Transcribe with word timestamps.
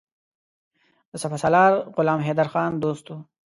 د 1.11 1.13
سپه 1.23 1.37
سالار 1.43 1.71
غلام 1.95 2.19
حیدرخان 2.27 2.71
دوست 2.83 3.05
وو. 3.07 3.17